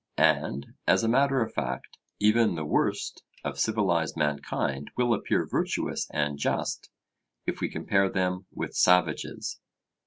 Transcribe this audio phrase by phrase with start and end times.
[0.17, 6.09] And, as a matter of fact, even the worst of civilized mankind will appear virtuous
[6.09, 6.89] and just,
[7.45, 9.59] if we compare them with savages.